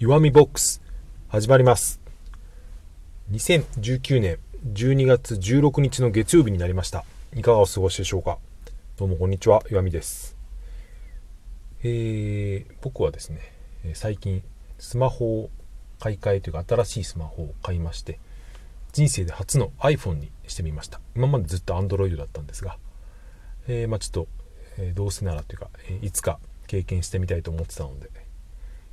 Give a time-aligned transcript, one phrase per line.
[0.00, 0.80] 弱みボックス
[1.28, 2.00] 始まります。
[3.32, 4.38] 2019年
[4.72, 7.04] 12月16日の月曜日になりました。
[7.36, 8.38] いかがお過ごしでしょうか？
[8.96, 10.38] どうもこんにちは弱みです。
[11.82, 13.40] えー、僕はですね
[13.92, 14.42] 最近
[14.78, 15.50] スマホを
[15.98, 18.18] 買い替えというか新しいスマホを買いまして
[18.92, 20.98] 人生で初の iPhone にしてみました。
[21.14, 22.78] 今までずっと Android だったんですが、
[23.68, 24.28] えー、まあ、ちょっと、
[24.78, 28.08] えー、どうせならというか、えいつか経験してみたいと思ってたので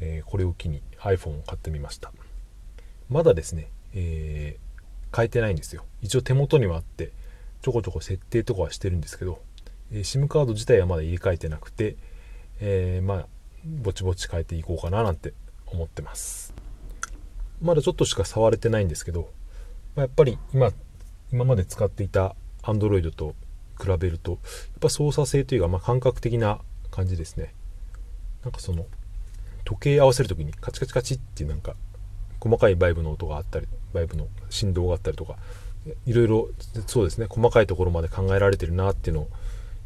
[0.00, 2.12] えー、これを機に iPhone を買ってみました。
[3.08, 5.84] まだですね、えー、変えてないんですよ。
[6.02, 7.10] 一応手元にはあって
[7.62, 9.40] ちょこちょこ設定とかはしてるんですけど、
[9.92, 11.96] えー、SIM カード自体はまだ入れ替えてなくて、
[12.60, 13.26] えまあ
[13.64, 15.34] ぼちぼち変えていこうかななんて
[15.66, 16.54] 思ってます。
[17.60, 19.30] まだちょっとしか触れてないんですけど、
[19.96, 20.72] まあ、やっぱり今
[21.32, 23.34] 今まで使っていた Android と
[23.80, 24.40] 比べるとやっ
[24.80, 27.54] ぱ操作性というか、まあ、感覚的な感じですね。
[28.42, 28.86] なんかその
[29.68, 31.74] 時計合わせる時にカチカチカチってなんか
[32.40, 35.36] 細かいバイブの音があったりバイブの振動があったりとか
[36.06, 36.48] いろいろ
[36.86, 39.28] そうですね細かいところまで考えられてるなっていうのを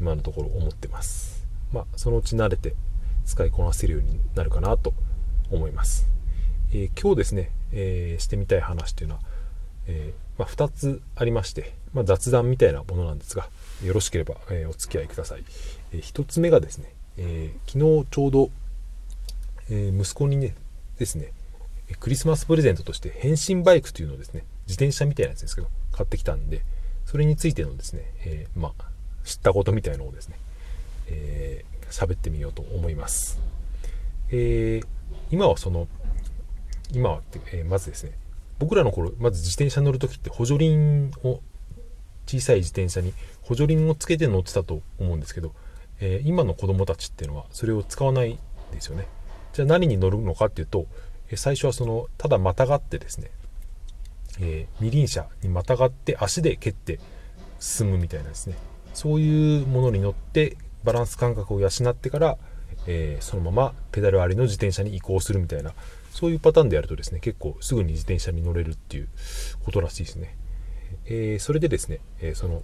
[0.00, 1.46] 今のところ思ってます。
[1.74, 2.74] まあそのうち慣れて
[3.26, 4.94] 使いこなせるようになるかなと
[5.50, 6.08] 思います、
[6.72, 9.20] えー、今日ですね、えー、してみたい話っていうのは、
[9.88, 13.48] えー、まあ、2つありまして、まあ、雑談みたいなものなんですが
[13.84, 15.44] よろしければ、えお付き合いください、
[15.92, 18.50] え1つ目がですね、え昨日ちょうど
[19.70, 20.54] えー、息子にね
[20.98, 21.32] ですね
[22.00, 26.62] クリスマスプレゼントとして変身バイクというのをですね自転車みたいなやつですけど買ってきたんで
[27.04, 28.84] それについてのですね、えー、まあ、
[29.24, 30.36] 知ったことみたいのをですね、
[31.08, 33.40] えー、ってみようと思います、
[34.30, 34.86] えー、
[35.30, 35.86] 今はその
[36.92, 37.20] 今は、
[37.52, 38.12] えまずですね
[38.58, 41.40] 僕らの頃まず自転車乗る時って補助輪を
[42.26, 45.52] 小さい自転車に補助輪をつけて乗ってたと思うんですけど、
[46.00, 48.38] え今の子供たちっていうのはそれを使わない
[48.72, 49.06] ですよね。
[49.56, 50.86] じゃあ何に乗るのかっていうと
[51.34, 53.30] 最初はそのただまたがってですね、
[54.38, 57.00] えー、二輪車にまたがって足で蹴って
[57.58, 58.56] 進むみたいなですね。
[58.92, 62.36] そういうものに乗ってバランス感覚を養ってから、
[62.86, 65.72] えー、そのままペダルありの自転車に移行するみたいな
[66.10, 69.08] そういうパターンでやるとですね結構すぐに自転車に乗れるっていう
[69.64, 70.36] ことらしいですね、
[71.06, 72.62] えー、それでですね、えその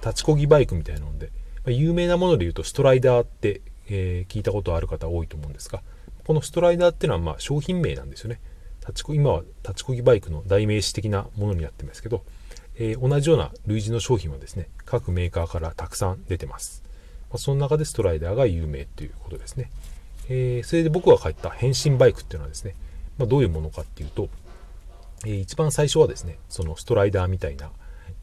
[0.00, 1.30] 立ちこぎバイクみたいなので、
[1.66, 5.82] ま、有名なもので言うとストライダーって、え聞いたことある方多いと思うんですが
[6.26, 8.40] このストライダーっていうのはまあ商品名なんですよね。
[8.80, 12.22] 立ちこ今は立ちこぎバイクの代名詞的なものになってますけど、
[12.76, 16.82] えー、同じような類似の商品はですね、各メーカーからたくさん出てます。
[17.30, 19.70] まあ、その中でストライダーが有名ということですね。
[20.28, 22.74] えー、それで僕が買った変身バイクっていうのはですね、
[23.18, 24.28] まあ、どういうものかっていうと、
[25.24, 27.70] えー、一番最初はですね、そのストライダーみたいな、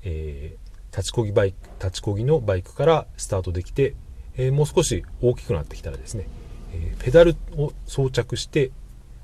[0.03, 0.55] え
[0.91, 3.95] 立ちこぎバイク、立ちこぎのバイクからスタートできて、
[4.35, 6.27] えもう少し大きくなってきたらですね、
[6.73, 8.71] えペダルを装着して、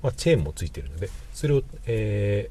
[0.01, 2.49] まあ、チェーンもついてるのでそれを、え、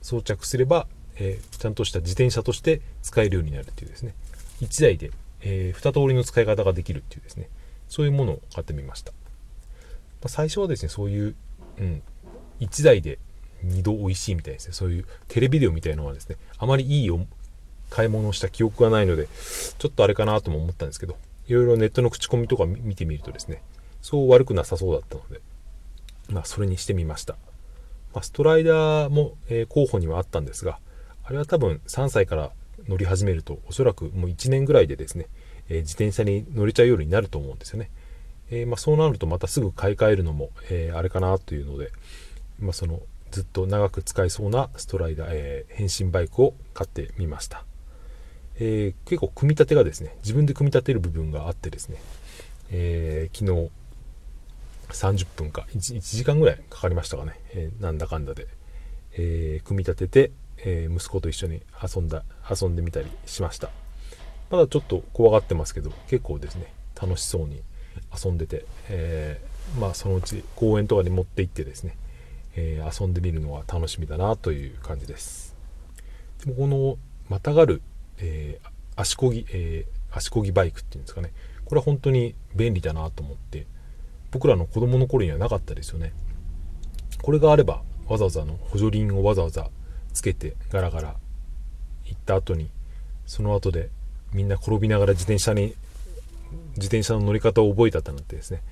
[0.00, 4.14] 装着すれば、え、ちゃんとした自転車として使えるようになるっていうですね。
[4.60, 5.10] 1台で、
[5.42, 7.48] え、2通りの使い方ができるっていうですね。
[7.88, 9.12] そういうものを買ってみました、
[10.22, 11.34] ま、最初はですねそういう、
[11.78, 12.02] うん、
[12.60, 13.18] 1台で
[13.66, 14.72] 2度美味しいみたいですね。
[14.72, 17.10] そういうテレビデオみたいなのはですねあまりいい
[17.90, 19.28] 買い物をした記憶がないので
[19.78, 21.16] ちょっとあれかなとも思ったんですけど
[21.46, 23.62] いろいろネットの口コミとか見てみるとですね
[24.02, 25.40] そう悪くなさそうだったので、
[26.28, 27.34] まあ、それにしてみました。
[28.12, 30.78] まあ、ストライダーも、えー、候補にはあったんですが、
[31.24, 32.50] あれは多分3歳から
[32.88, 35.28] 乗り始めると、おそらくもう1年ぐらいでですね、
[35.68, 37.90] えー、自転車に乗れちゃうようになると思うんですよね。
[38.50, 41.92] えー、まあ、そうなるとまたすぐ買い替えるのも、えあれかなというので、
[42.58, 47.64] まあ、そのずっと長く使えそうなストライダー、え変身バイクを買ってみました。
[48.58, 52.02] え結構組み立てがですね、自分で組み立てる部分があってですね、
[52.70, 53.70] え昨日
[54.92, 55.66] 30分か。
[55.74, 58.46] 1, 1, 時間ぐらいかかりましたかね、えー、なんだかんだで、
[59.12, 63.70] えー、組み立てて、えー、息子と一緒に遊んだ遊んでみたりしました。
[64.50, 66.72] まだちょっと怖がってますけど結構ですね。
[67.00, 67.62] 楽しそうに
[68.24, 69.40] 遊んでて、え
[69.80, 71.96] まあそのうち公園とかに持って行ってですね、
[72.54, 75.56] え遊んでみるのが楽しみだなという感じです。
[76.44, 76.98] でもこの
[77.28, 77.82] またがる、
[78.18, 78.60] え
[78.94, 81.32] 足こぎ、え足こぎバイクっていうんですかね。
[81.64, 83.66] これは本当に便利だなと思って
[84.32, 86.12] 僕らの子供の頃にはなかったですよね。
[87.22, 89.70] これがあればわざわざの補助輪をわざわざ
[90.12, 91.16] つけてガラガラ
[92.06, 92.68] 行った後に
[93.26, 93.90] その後で
[94.32, 95.74] みんな転びながら自転車に
[96.76, 98.62] 自転車の乗り方を覚えたったなんてですね。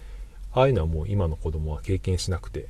[0.52, 2.66] ああいうのはもう今の子供は経験しなくて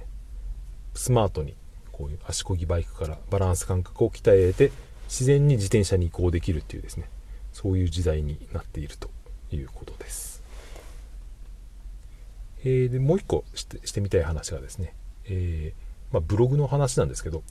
[0.94, 1.54] スマートに
[1.92, 4.70] こういう足こぎバイクからバランス感覚を鍛えて
[5.08, 7.08] 自然に自転車に移行できるっていうですね。
[7.52, 9.10] そういう時代になっていると
[9.50, 10.29] いうことです。
[12.64, 17.42] えー、でもう一個してしてみたい話がですね、えー、まあ、ブログの話なんですけど、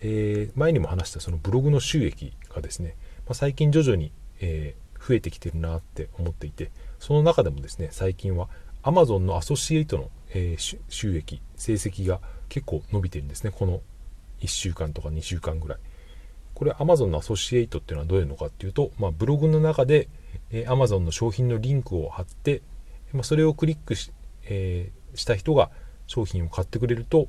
[0.00, 2.96] えー、前にも話したそのブログの収益がですね、
[3.26, 6.70] まあ、最近徐々に、え増えてきてるなって思っていて
[7.00, 8.48] その中でもですね最近は
[8.84, 13.52] Amazon のアソシエイトの、え収益成績が結構伸びてるんですね。
[13.56, 13.80] この
[14.40, 15.78] 1週間とか2週間ぐらい。
[16.54, 20.08] これ Amazon のアソシエイトっていうのはどういうのかっていうと、まあ、ブログの中で、
[20.50, 22.62] え Amazon の商品のリンクを貼って、
[23.12, 24.10] まあ、それをクリックし,、
[24.44, 25.70] えー、した人が
[26.06, 27.28] 商品を買ってくれると、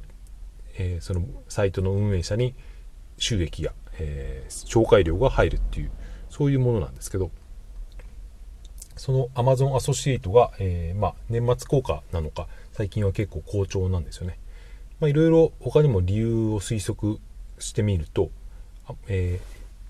[0.78, 2.56] えー、そのサイトの運営者に
[3.18, 5.92] 収益や、えー、紹介料が入るっていう
[6.30, 7.32] そういうものなんですけど
[8.96, 14.38] その Amazon アソシエイトが、えー、まあ、年末効果なのか最近は結構好調なんですよね。
[15.00, 17.20] まいろいろ他にも理由を推測
[17.60, 18.30] してみると、
[19.08, 19.40] え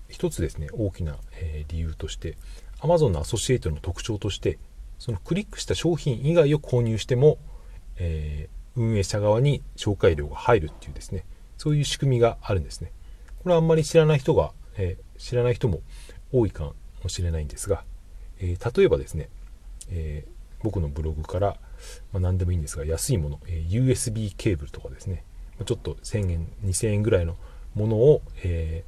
[0.08, 2.36] ー、一つですね大きな、え、理由として
[2.80, 4.58] Amazon のアソシエイトの特徴として
[5.04, 7.36] そのクリックした商品以外を購入しても、
[7.98, 11.26] えー、運営者側に紹介料が入るっていうですね。
[11.58, 12.90] そういう仕組みがあるんですね。
[13.42, 15.82] これはあんまり知らない人が、えー、知らない人も
[16.32, 16.72] 多いか
[17.02, 17.84] もしれないんですが、
[18.40, 19.28] えー、例えばですね、
[19.90, 20.24] え
[20.62, 21.58] 僕のブログから、
[22.14, 25.22] まあ、何でもいいんですが安いもの、え USB ケーブルとかですね。
[25.66, 27.36] ちょっと1000円2000円ぐらいの
[27.74, 28.84] ものを、え、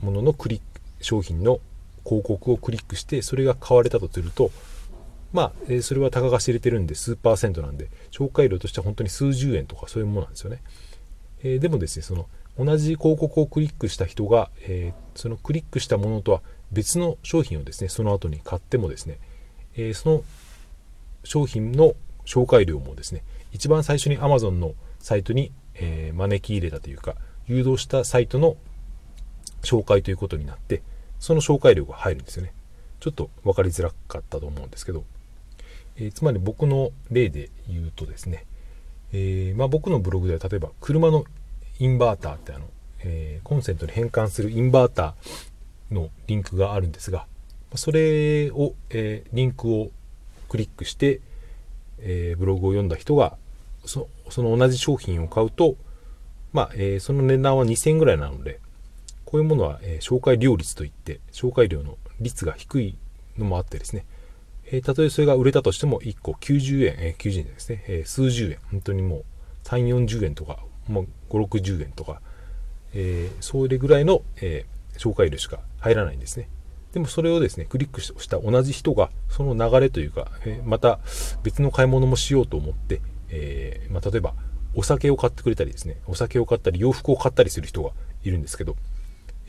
[0.00, 1.60] もののクリック商品の
[2.02, 4.50] 広告をクリックしてそれが買われたとすると
[5.32, 10.62] まあ、え、それはたかが知れてるんで数パーセントなんで紹介料としては本当に数十円とかそういうものなんですよね、
[11.42, 12.26] えー、でもですねその
[12.58, 16.42] 同じ広告をクリックした人が、えー、そのクリックしたものとは
[16.72, 19.18] 別の商品をですねその後に買ってもですね、
[19.74, 20.22] えその
[21.24, 21.94] 商品の
[22.26, 23.22] 紹介料もですね
[23.52, 27.14] 一番最初に Amazon のサイトに、え招き入れたというか
[27.46, 28.56] 誘導したサイトの
[29.62, 30.82] 紹介ということになって
[31.18, 32.52] その紹介料が入るんですよね。
[33.00, 35.04] ちょっと分かりづらかったと思うんですけど、
[35.98, 38.44] えー、つまり僕の例で言うとですね、
[39.12, 41.24] えー、まあ、僕のブログでは例えば車の
[41.78, 42.66] インバーターってあの、
[43.00, 47.26] えー、コンセントに変換するインバーターのリンクがあるんですが
[47.74, 49.90] それを、えリンクを
[50.48, 51.20] クリックして、
[51.98, 53.36] えブログを読んだ人が
[53.84, 54.08] そ
[54.38, 55.76] の同じ商品を買うと
[56.52, 58.60] まあ、え、その値段は2000円ぐらいなので、
[59.24, 62.96] こういうものは、え、紹介料率といって、紹介料の率が低い
[63.36, 64.06] のもあってですね、
[64.70, 69.24] えー、たとえそれが売れたとしても1個90円、え、90円ですね、え、数十円、本当にもう
[69.64, 72.20] 3、40円とか、もう5、60円とか、
[72.94, 76.48] えー、それぐらいの、えー、紹介料しか入らないんですね。
[76.92, 81.00] でもそれをですね、クリックした同じ人が、その流れというか、えー、また
[81.42, 83.00] 別の買い物もしようと思って、
[83.30, 84.34] えまあ、例えば
[84.74, 87.90] お酒を買ってくれたりですね、お酒を買ったり洋服を買ったりする人が
[88.22, 88.76] いるんですけど、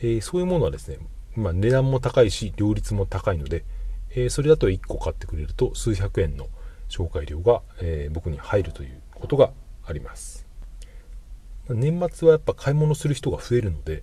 [0.02, 0.98] え、そういうものはですね、
[1.36, 3.64] まあ、値段も高いし、両立も高いので、
[4.12, 6.48] えー、それだと1個買ってくれると数百円の
[6.88, 9.50] 紹介料が、えー、僕に入るということが
[9.86, 10.46] あります。
[11.68, 14.02] 年末はやっぱ買い物する人が増えるので、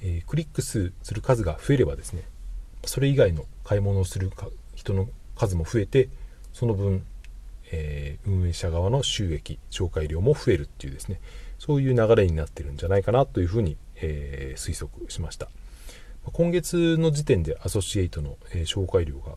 [0.00, 2.22] えクリック数する数が増えればですね、
[2.86, 4.30] それ以外の買い物をする
[4.74, 6.08] 人の数も増えて、
[6.54, 7.04] その分
[7.72, 11.20] え、運営者側の収益紹介料も増えるっていうですね
[11.58, 15.48] そういう流れになってるんじゃないかなというふうに、えー、推測しました
[16.32, 19.36] 今月の時点でアソシエイトの、え、紹介料が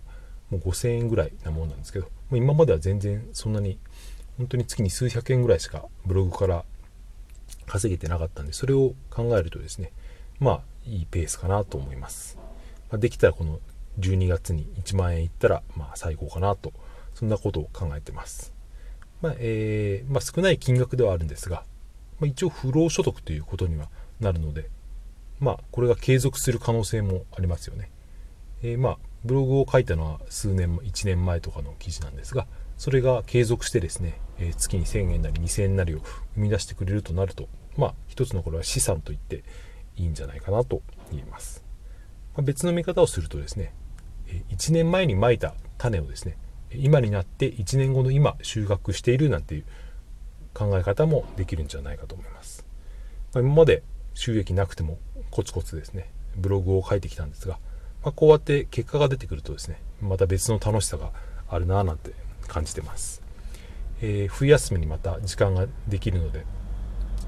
[0.50, 3.78] もう5000円ぐらいなものなんですけども今までは全然そんなに
[4.37, 6.66] 本当に月に数百円ぐらいしかブログから
[7.68, 9.92] 稼げてなかったんでそれを考えるとですね
[10.40, 12.40] まあいいペースかなと思います、
[12.92, 13.59] ま、できたらこの
[13.99, 16.73] 12月に1万円いったらまあ最高かなと
[17.13, 18.54] そんなことを考えてます。
[19.21, 21.66] まあ、えー、まあ、少ない金額ではあるんですが、
[22.19, 23.90] まあ、一応不労所得ということには
[24.21, 24.69] なるので、
[25.39, 27.91] まあ、これが継続する可能性もありますよね。
[28.61, 35.99] えー、まあ、ブログを書いたのは数年、1年前とかの記事なんですが、それが継続してですね、えー、月に1000円なり2000円なりを
[36.35, 39.43] 生み出してくれるとなると、まあ、一つのこれは資産と言って
[39.95, 40.81] いいんじゃないかなと
[41.11, 41.63] 言います。
[42.35, 43.73] まあ、別の見方をするとですね、
[44.49, 46.37] 1年前にまいた種をですね、
[46.73, 49.65] 今になって1年後の今収穫しているなんていう
[50.53, 52.65] 考え方もできるんじゃないかと思います、
[53.33, 54.97] ま、今まで収益なくても
[55.31, 56.09] コツコツですね。
[56.36, 57.59] ブログを書いてきたんですが、
[58.04, 61.12] まあ、こうやって結果が出てくるとですねまた別の楽しさが
[61.50, 62.12] あるなぁなんて
[62.48, 63.21] 感じてます、
[64.02, 66.45] えー、冬休みにまた時間ができるので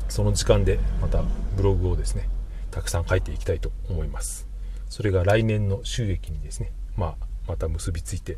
[0.07, 1.23] その時間でまた
[1.55, 2.29] ブログをですね
[2.69, 4.47] たくさん書いていきたいと思います。
[4.89, 8.37] それが来年の収益にですね、まあ、また結びついて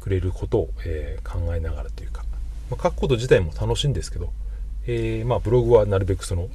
[0.00, 2.24] くれることを、えー、考えながらというか、
[2.70, 4.30] まあ、書くこと自体も楽しいんですけど、
[4.86, 6.48] えー、まあ、ブログはなるべくその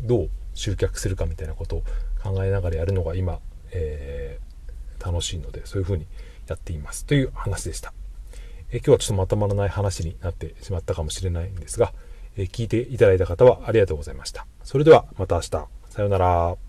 [0.00, 1.82] どう集客するかみたいなことを
[2.22, 3.38] 考えながらやるのが今、
[3.70, 6.06] えー、楽しいのでそういうふうに
[6.48, 7.92] やっていますという話でした、
[8.70, 11.92] え今日はちょっとまとまらない話になってしまったかもしれないんですが、
[12.36, 14.46] え聞いていただいた方はありがとうございました。
[14.64, 15.50] それではまた明日。
[15.50, 16.67] さようなら。